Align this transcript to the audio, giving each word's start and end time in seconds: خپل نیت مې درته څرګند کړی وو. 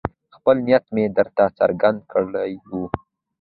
خپل 0.35 0.55
نیت 0.65 0.85
مې 0.95 1.03
درته 1.17 1.43
څرګند 1.57 1.99
کړی 2.11 2.51
وو. 2.69 2.83